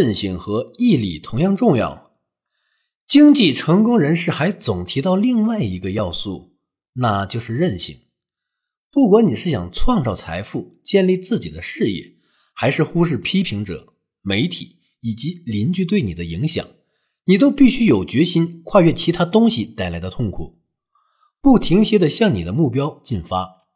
[0.00, 2.12] 韧性和毅力同样重要。
[3.06, 6.56] 经济成功人士还总提到另外一个要素，
[6.94, 7.96] 那就是韧性。
[8.90, 12.14] 不管你是想创造财富、建立自己的事业，
[12.54, 13.92] 还是忽视批评者、
[14.22, 16.66] 媒体以及邻居对你的影响，
[17.24, 20.58] 你都必须有决心跨越其他东西带来的痛苦，
[21.42, 23.66] 不停歇地向你的目标进发。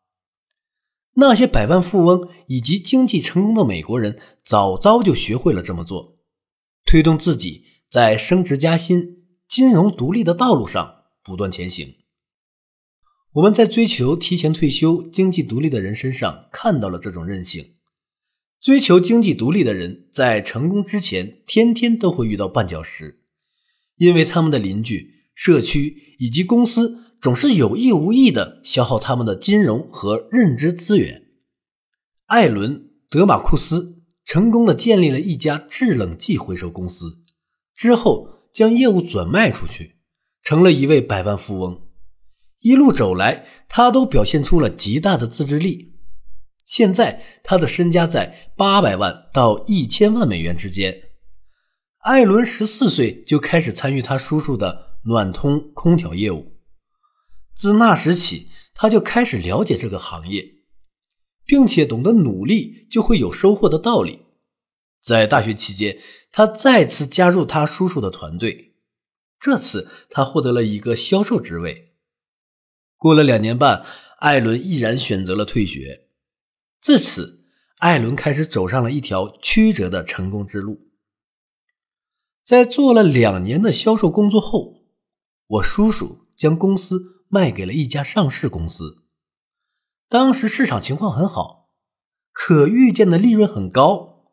[1.16, 6.13] 那些百万富翁以及经济成功的美国人，早早就学会了这么做，
[6.84, 11.94] 推动自己在升职加薪、金融独立的道路上不断前行。
[13.32, 17.74] 我们在追求提前退休、经济独立的人身上看到了这种韧性。
[18.60, 23.20] 追求经济独立的人，在成功之前，天天都会遇到绊脚石，
[23.96, 27.00] 因为他们的邻居、社区以及公司。
[27.24, 31.22] 总是有意无意地消耗他们的金融和认知资源。
[32.26, 37.18] 艾伦·德马库斯成功的建立了一家制冷剂回收公司，
[37.74, 39.96] 之后将业务转卖出去，
[40.42, 41.82] 成了一位百万富翁。
[42.60, 45.92] 一路走来，他都表现出了极大的自制力。
[46.64, 51.10] 现在，他的身家在八百万到一千万美元之间。
[51.98, 56.56] 艾伦十四岁就开始参与他叔叔的暖通空调业务。
[57.54, 60.53] 自那时起，他就开始了解这个行业，
[61.44, 64.20] 并且懂得努力就会有收获的道理。
[65.00, 65.98] 在大学期间，
[66.32, 68.74] 他再次加入他叔叔的团队，
[69.38, 71.94] 这次他获得了一个销售职位。
[72.96, 73.84] 过了两年半，
[74.18, 76.08] 艾伦毅然选择了退学。
[76.80, 77.44] 自此，
[77.78, 80.88] 艾伦开始走上了一条曲折的成功之路。
[82.42, 84.84] 在做了两年的销售工作后，
[85.46, 87.12] 我叔叔将公司。
[87.26, 89.03] 卖给了一家上市公司。
[90.14, 91.72] 当时市场情况很好，
[92.30, 94.28] 可预见的利润很高，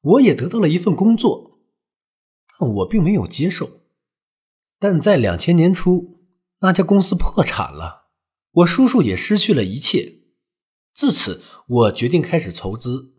[0.00, 1.60] 我也得到了一份工作，
[2.58, 3.82] 但我并没有接受。
[4.80, 6.26] 但在两千年初，
[6.62, 8.08] 那家公司破产了，
[8.50, 10.22] 我叔叔也失去了一切。
[10.92, 13.14] 自此，我决定开始筹资，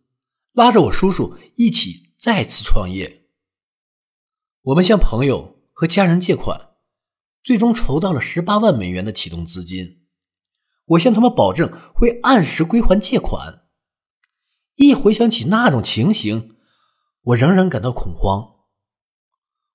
[0.51, 3.29] 拉着我叔叔一起再次创业。
[4.63, 6.71] 我们向朋友和家人借款。
[7.41, 10.02] 最终筹到了十八万美元的启动资金，
[10.85, 13.63] 我向他们保证会按时归还借款。
[14.75, 16.55] 一回想起那种情形，
[17.21, 18.55] 我仍然感到恐慌。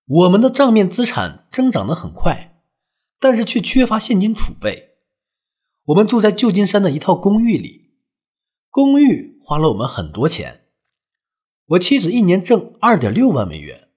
[0.07, 2.63] 我们的账面资产增长得很快，
[3.21, 4.97] 但是却缺乏现金储备。
[5.85, 7.95] 我们住在旧金山的一套公寓里，
[8.71, 10.67] 公寓花了我们很多钱。
[11.67, 13.89] 我妻子一年挣二点六万美元，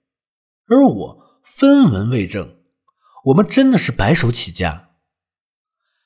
[0.68, 2.58] 而我分文未挣。
[3.26, 4.91] 我们真的是白手起家。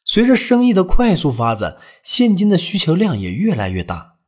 [0.06, 4.20] 随着生意的快速发展，现金的需求量也越来越大。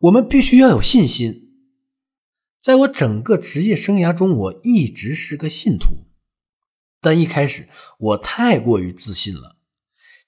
[0.00, 1.52] 我们必须要有信心。
[2.60, 6.08] 在我整个职业生涯中，我一直是个信徒，
[7.00, 7.68] 但一开始
[7.98, 9.58] 我太过于自信了，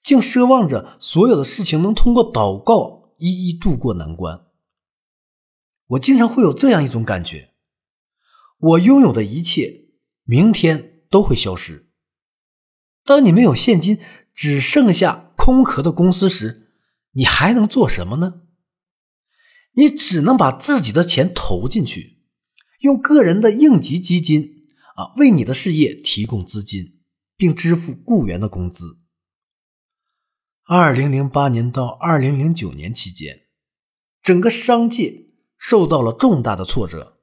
[0.01, 4.45] 竟奢望着所有的事情能通过祷告一一度过难关。
[5.87, 7.53] 我经常会有这样一种感觉：
[8.59, 9.87] 我拥有的一切，
[10.23, 10.89] 明天。
[11.11, 11.91] 都会消失。
[13.03, 13.99] 当你没有现金，
[14.33, 16.73] 只剩下空壳的公司时，
[17.11, 18.41] 你还能做什么呢？
[19.73, 22.23] 你只能把自己的钱投进去，
[22.79, 26.99] 用个人的应急基金啊，为你的事业提供资金，
[27.37, 28.99] 并支付雇员的工资。
[30.65, 33.47] 二零零八年到二零零九年期间，
[34.21, 35.27] 整个商界
[35.57, 37.21] 受到了重大的挫折，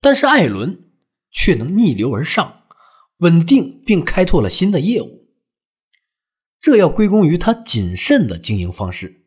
[0.00, 0.92] 但是艾伦
[1.30, 2.60] 却能逆流而上。
[3.18, 5.21] 稳定并开拓了新的业务，
[6.62, 9.26] 这要归功于他谨慎的经营方式。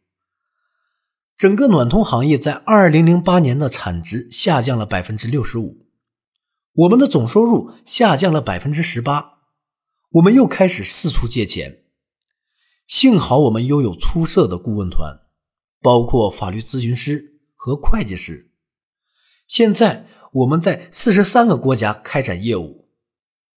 [1.37, 5.85] 整个暖通行业在二零零八年的产值下降了百分之六十五，
[6.71, 9.39] 我们的总收入下降了百分之十八，
[10.11, 11.83] 我们又开始四处借钱。
[12.87, 15.19] 幸好我们拥有出色的顾问团，
[15.81, 18.51] 包括法律咨询师和会计师。
[19.45, 22.85] 现在我们在四十三个国家开展业务。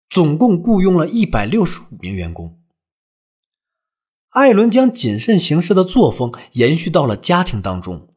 [0.10, 2.62] 总共雇佣了一百六十五名员工。
[4.38, 8.14] 艾伦将谨慎行事的作风延续到了家庭当中，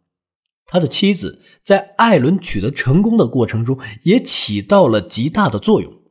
[0.67, 6.03] 他的妻子在艾伦取得成功的过程中也起到了极大的作用。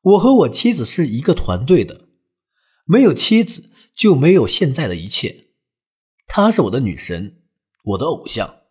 [0.00, 2.08] 我和我妻子是一个团队的，
[2.84, 5.50] 没有妻子就没有现在的一切。
[6.26, 7.42] 她是我的女神，
[7.84, 8.62] 我的偶像。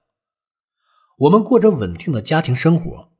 [1.20, 3.14] 我们过着稳定的家庭生活。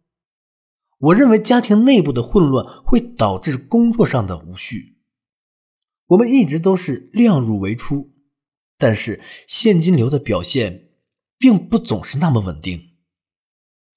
[1.00, 4.97] 我认为家庭内部的混乱会导致工作上的无序。
[6.08, 8.14] 我们一直都是量入为出，
[8.78, 10.92] 但是现金流的表现
[11.38, 12.92] 并不总是那么稳定。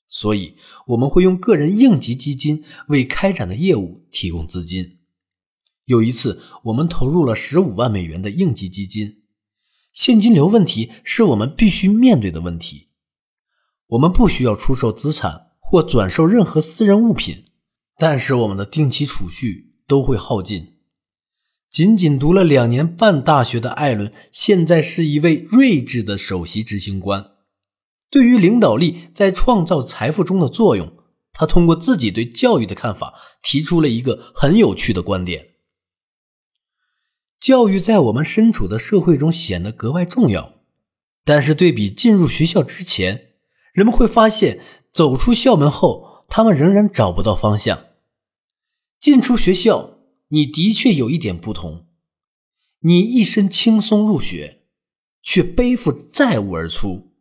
[0.09, 0.57] 所以
[0.89, 4.99] 我们会用个人应急基金为开展的业务提供资金。
[5.85, 9.23] 有一次，我们投入了十五万美元的应急基金，
[9.93, 12.89] 现金流问题是我们必须面对的问题。
[13.87, 17.45] 我们不需要出售资产或转售任何私人物品，
[17.97, 20.70] 但是我们的定期储蓄都会耗尽。
[21.71, 27.31] 仅仅读了两年半大学的艾伦，现在是一位睿智的首席执行官。
[28.11, 30.93] 对于领导力在创造财富中的作用，
[31.33, 35.51] 他通过自己对教育的看法，提出了一个很有趣的观点。
[37.39, 40.55] 教育在我们身处的社会中显得格外重要，
[41.25, 43.35] 但是对比进入学校之前，
[43.73, 44.61] 人们会发现，
[44.93, 47.85] 走出校门后，他们仍然找不到方向。
[49.01, 50.00] 进出学校，
[50.33, 51.89] 你的确有一点不同，
[52.81, 54.63] 你一身轻松入学，
[55.23, 57.13] 却背负债务而出。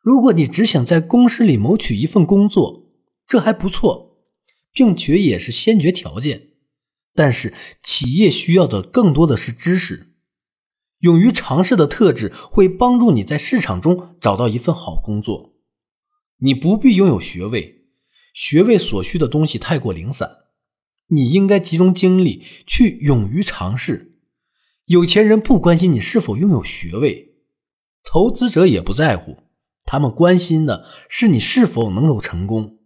[0.00, 2.90] 如果你只想在公司里谋取一份工作，
[3.24, 4.18] 这还不错，
[4.72, 6.48] 并且也是先决条件。
[7.14, 7.54] 但是，
[7.84, 10.14] 企业需要的更多的是知识。
[11.00, 15.54] 勇于尝试的特质会帮助你在市场中找到一份好工作。
[16.38, 17.86] 你不必拥有学位，
[18.34, 20.47] 学位所需的东西太过零散。
[21.08, 24.16] 你应该集中精力去勇于尝试。
[24.86, 27.34] 有钱人不关心你是否拥有学位，
[28.02, 29.42] 投资者也不在乎，
[29.84, 32.78] 他们关心的是你是否能够成功。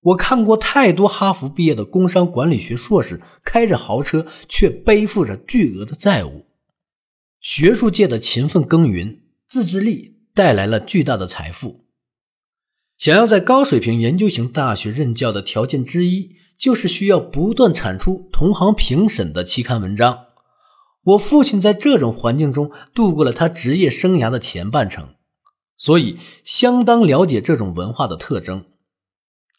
[0.00, 6.46] 我看过太多哈佛毕业的工商管理学硕士，开着豪车却背负着巨额的债务。
[7.40, 11.86] 学术界的勤奋耕耘、自制力带来了巨大的财富。
[12.96, 20.26] 想要在高水平研究型大学任教的条件之一，就是需要不断产出同行评审的期刊文章。
[21.02, 25.14] 我父亲在这种环境中度过了他职业生涯的前半程，
[25.78, 28.66] 所以相当了解这种文化的特征。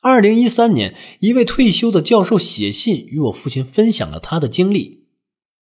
[0.01, 5.07] 二零一三年，一位退休的教授写信与我父亲分享了他的经历，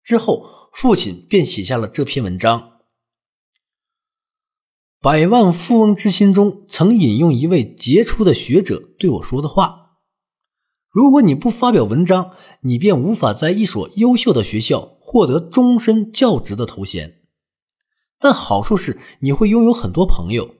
[0.02, 2.60] 之后父亲便写下了这篇文章。
[5.02, 9.79] 《百万富翁之心》中曾引用一位杰出的学者对我说的话
[10.90, 12.32] ：“如果你不发表文章，
[12.62, 17.20] 你便无法在一所优秀的学校获得终身教职的头衔。
[18.18, 20.56] 但好处是你会拥有很多朋友。”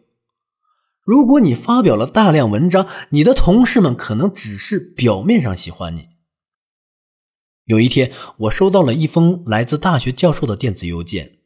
[1.02, 6.10] 如果你发表了大量文章，你的同事们可能只是表面上喜欢你。
[7.64, 11.38] 有一天，我收到了一封来自大学教授的电子邮件，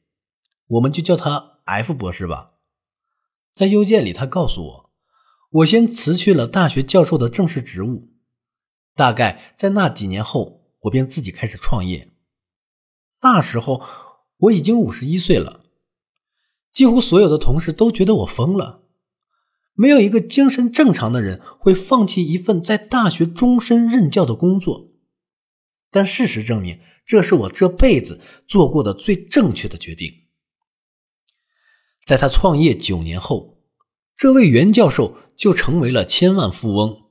[0.66, 2.54] 我们就叫他 F 博士吧。
[3.54, 4.90] 在邮件里，他告诉我，
[5.50, 8.13] 我先辞去了大学教授的正式职务。
[8.94, 12.10] 大概在那几年后，我便自己开始创业。
[13.22, 13.82] 那时候
[14.36, 15.64] 我已经五十一岁了，
[16.72, 18.82] 几乎所有的同事都觉得我疯了。
[19.72, 24.92] 没有一个精神正常的人会放弃一份在大学终身任教的工作，
[25.90, 30.12] 但事实证明，这是我这辈子做过的最正确的决定。
[32.06, 33.58] 在他创业九年后，
[34.14, 37.03] 这位袁教授就成为了千万富翁。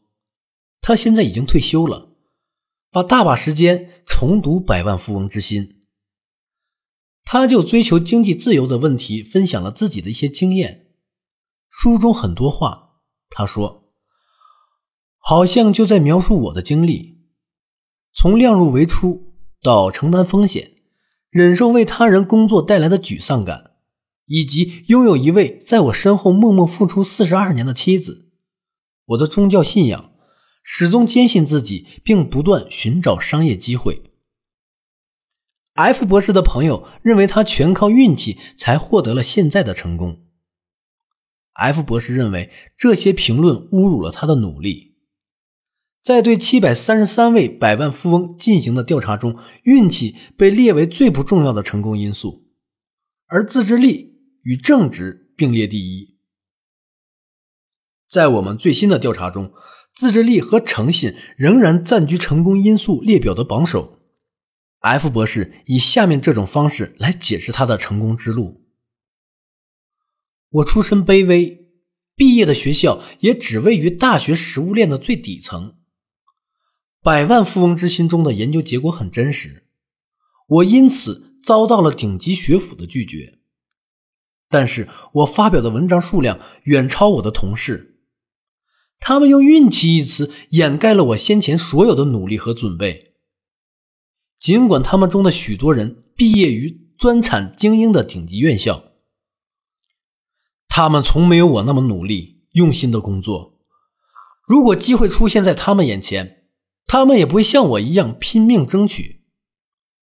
[0.83, 2.09] 他现在已经退休了，
[2.91, 5.63] 把大把时间重读《百万富翁之心》。
[7.23, 10.87] 他就追求经济自由的问题，分享了自己的一些经验。
[11.69, 12.99] 书中很多话，
[13.29, 13.93] 他说，
[15.17, 17.29] 好像就在描述我的经历：
[18.13, 20.73] 从量入为出到承担风险，
[21.29, 23.77] 忍受为他人工作带来的沮丧感，
[24.25, 28.33] 以及拥有一位在我身后默默付出四十二年的妻子。
[29.05, 30.12] 我的宗教信仰
[30.63, 34.01] 始终坚信自己，并不断寻找商业机会。
[35.73, 40.25] F 博士的朋友认为他全靠运气才获得了现在的成功。
[41.53, 44.97] F 博士认为这些评论侮辱了他的努力。
[46.01, 52.45] 在对七百三十三位百万富翁进行的调查中，运气被列为最不重要的成功因素，
[53.27, 56.17] 而自制力与正直并列第一。
[58.09, 59.53] 在我们最新的调查中，
[59.95, 63.99] 自制力和诚信仍然占据成功因素列表的榜首。
[64.79, 68.63] F 博士以下面这种方式来解释他的成功之路。
[70.49, 71.69] 我出身卑微，
[72.15, 75.77] 毕业的学校也只位于大学食物链的最底层。
[77.01, 79.63] 百万富翁之心中的研究结果很真实，
[80.47, 83.39] 我因此遭到了顶级学府的拒绝。
[84.49, 87.92] 但是我发表的文章数量远超我的同事，
[89.05, 93.15] 他们用“运气”一词掩盖了我先前所有的努力和准备。
[94.39, 98.91] 尽管他们中的许多人毕业于专产精英的顶级院校。
[100.69, 103.59] 他们从没有我那么努力，用心的工作。
[104.47, 106.45] 如果机会出现在他们眼前，
[106.85, 109.25] 他们也不会像我一样拼命争取。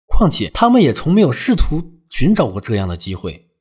[0.08, 3.52] 况且，他们也从没有试图寻找过这样的机会。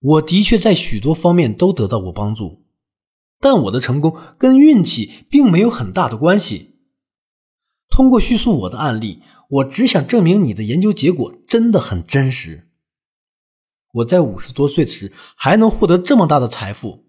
[0.00, 2.66] 我的确在许多方面都得到过帮助，
[3.40, 6.76] 但我的成功跟运气并没有很大的关系。
[7.88, 12.68] 通过叙述我的案例，我只想证明你的研究结果真的很真实。
[13.94, 17.06] 我在五十多岁时还能获得这么大的财富，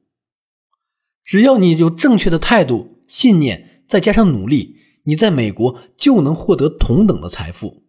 [1.23, 7.83] 只要你有正确的态度、信念，再加上努力，你在美国就能获得同等的财富。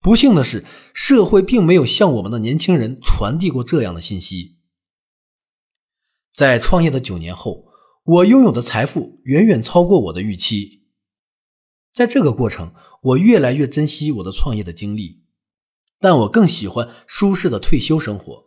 [0.00, 4.56] 不幸的是，社会并没有向我们的年轻人传递过这样的信息。
[6.34, 7.68] 在创业的九年后，
[8.02, 10.82] 我拥有的财富远远超过我的预期。
[11.92, 15.22] 在这个过程，我越来越珍惜我的创业的经历，
[16.00, 18.46] 但我更喜欢舒适的退休生活。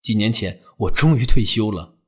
[0.00, 1.98] 几年前，我终于退休了。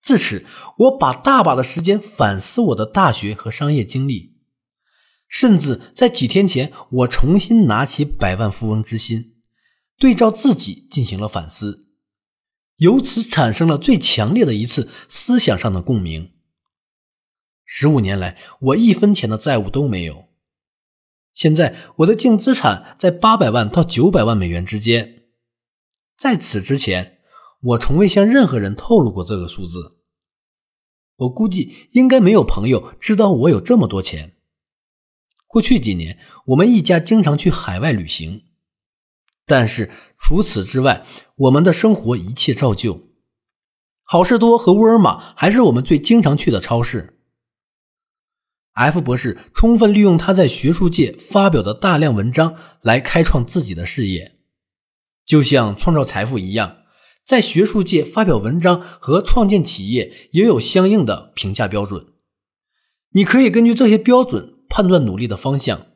[0.00, 0.44] 自此，
[0.78, 4.36] 我把大把的时间反思我的大学和商业经历，
[5.28, 9.20] 甚至在几天前，我重新拿起《百万富翁之心》，
[9.96, 11.87] 对照自己进行了反思，
[12.78, 16.32] 由此产生了最强烈的一次思想上的共鸣。
[17.64, 20.24] 十五年来，我一分钱的债务都没有。
[21.34, 25.26] 现在我的净资产在八百万到九百万美元之间。
[26.16, 27.18] 在此之前，
[27.60, 29.98] 我从未向任何人透露过这个数字。
[31.16, 34.36] 我估计应该没有朋友知道我有这么多钱。
[35.46, 38.44] 过去几年，我们一家经常去海外旅行，
[39.48, 41.04] 但是除此之外，
[41.36, 43.08] 我们的生活一切照旧。
[44.04, 47.18] 好事多和沃尔玛还是我们最经常去的超市。
[48.74, 54.36] F 博士充分利用他在学术界发表的大量文章来开创自己的事业，
[55.26, 56.76] 就像创造财富一样，
[57.24, 62.06] 在学术界发表文章和创建企业也有相应的评价标准。
[63.12, 65.87] 你可以根据这些标准判断努力的方向。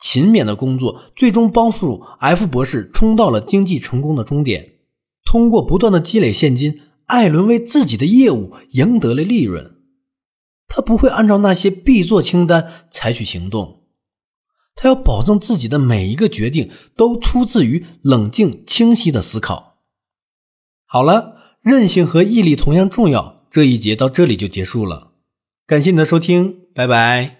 [0.00, 4.78] 勤勉的工作最终帮助 F 博士冲到了经济成功的终点。
[5.24, 9.76] 通过不断的积累现金，艾伦为自己的业务赢得了利润。
[10.66, 13.82] 他不会按照那些必做清单采取行动，
[14.74, 19.78] 他要保证自己的每一个决定都出自于冷静清晰的思考。
[20.86, 23.44] 好了，韧性和毅力同样重要。
[23.50, 25.12] 这一节到这里就结束了，
[25.66, 27.39] 感谢你的收听，拜拜。